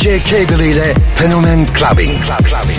DJ 0.00 0.22
Cable 0.22 0.64
ile 0.64 0.94
Fenomen 1.14 1.66
Clubbing. 1.72 2.20
Club 2.24 2.42
Clubbing. 2.42 2.78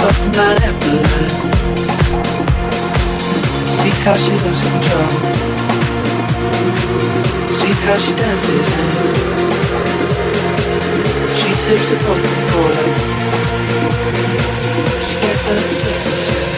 But 0.00 0.18
not. 0.36 0.58
See 3.76 3.94
how 4.04 4.16
she 4.16 4.34
loses. 4.44 4.74
See 7.58 7.74
how 7.84 7.96
she 7.96 8.12
dances 8.16 8.66
she 11.44 11.52
sips 11.52 11.92
a 11.92 11.96
Coca-Cola. 11.96 12.84
She 15.06 15.16
gets 15.20 15.50
up 15.50 15.56
and 15.58 16.53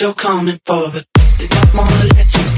you're 0.00 0.14
coming 0.14 0.58
for, 0.64 0.90
but 0.92 1.06
they 1.38 1.48
don't 1.48 1.74
wanna 1.74 2.14
let 2.14 2.34
you 2.34 2.57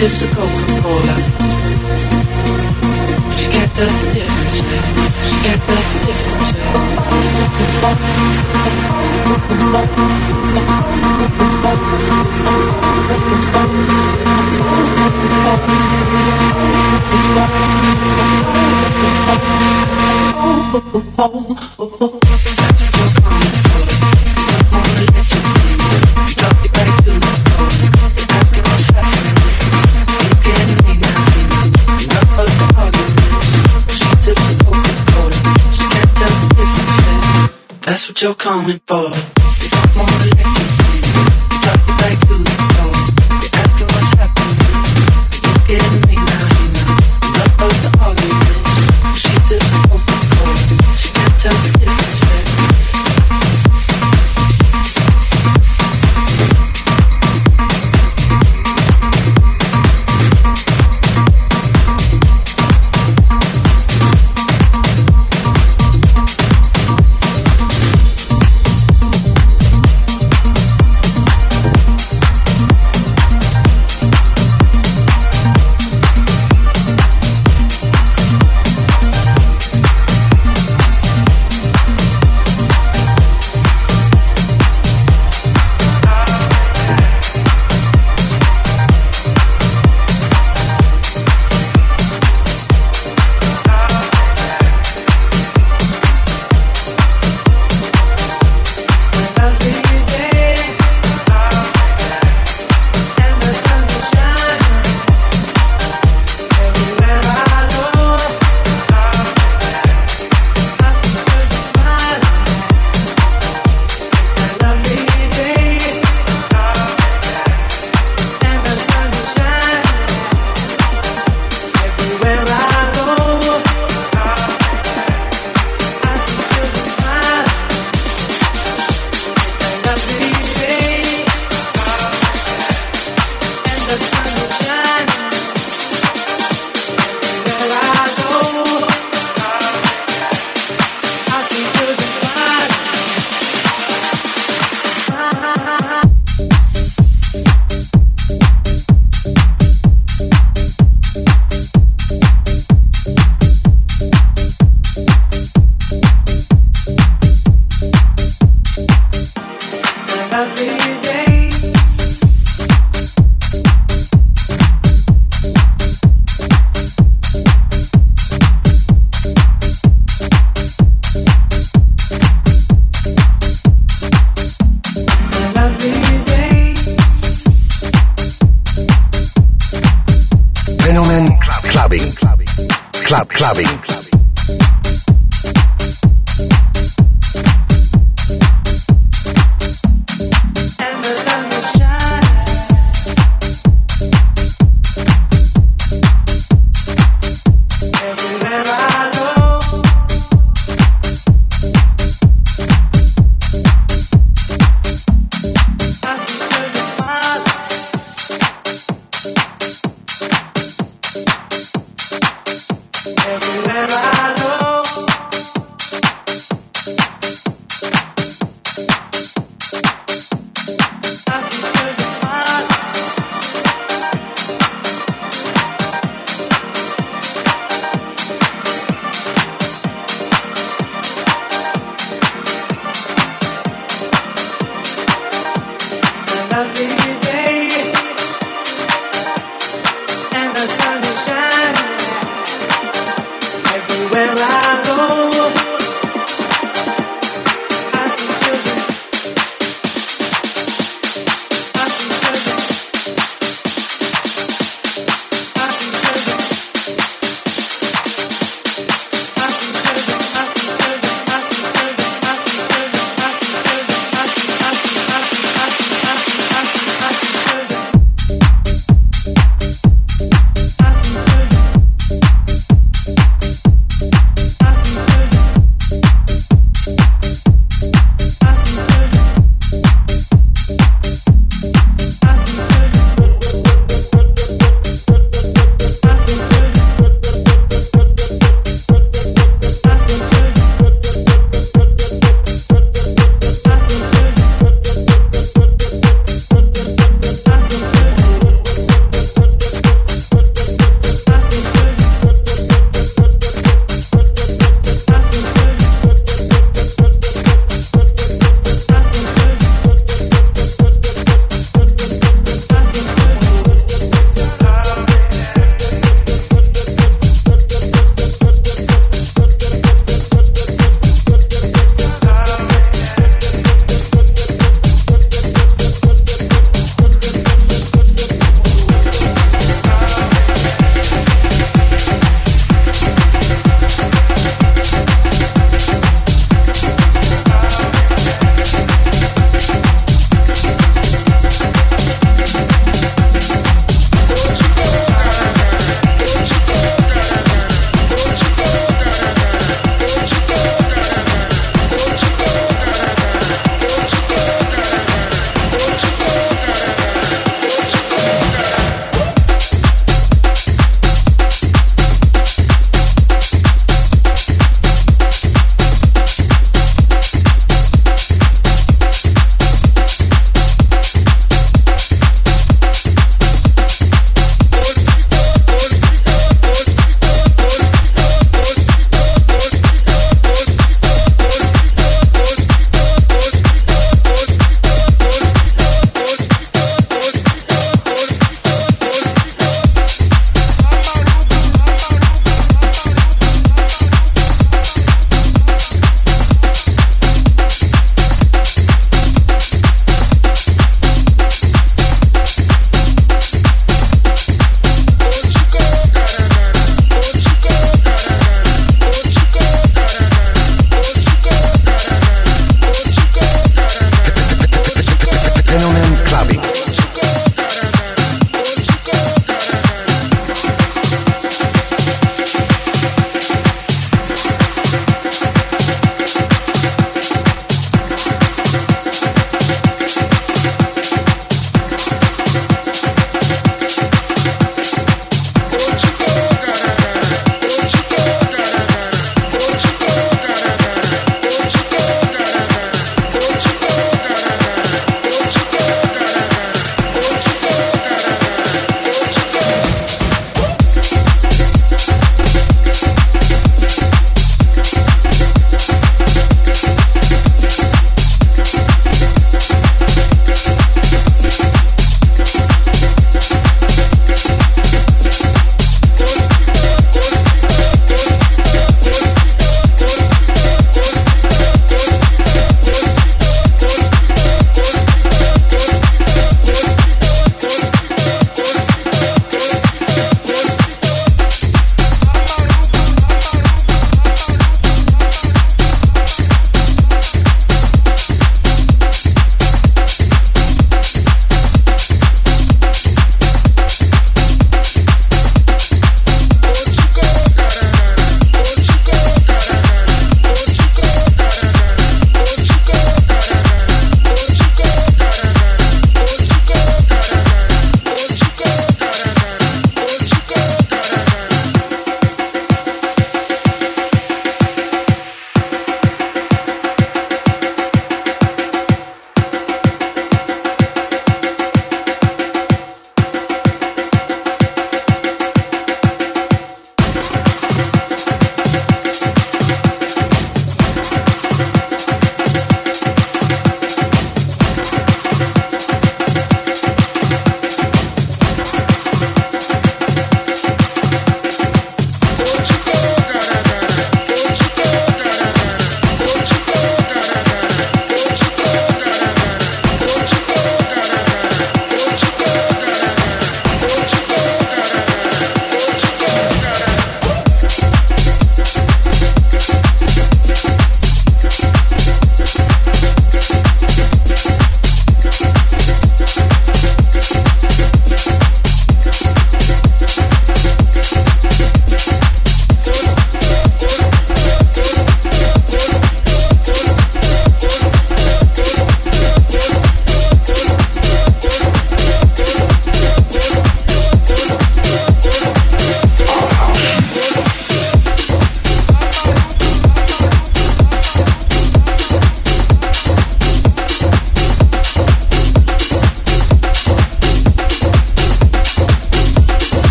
sips 0.00 0.22
of 0.22 0.30
Coca-Cola. 0.34 1.14
She 3.36 3.50
can't 3.52 3.74
the 3.74 4.19
you're 38.22 38.34
coming 38.34 38.80
for. 38.86 39.19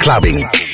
Clubbing. 0.00 0.69